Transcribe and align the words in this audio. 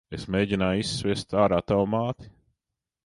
Es 0.17 0.23
mēgināju 0.35 0.85
izsviest 0.85 1.35
ārā 1.43 1.61
tavu 1.73 1.85
māti. 1.93 2.31